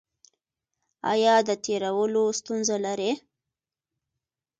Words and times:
ایا 1.11 1.35
د 1.47 1.49
تیرولو 1.63 2.23
ستونزه 2.39 2.75
لرئ؟ 2.85 3.11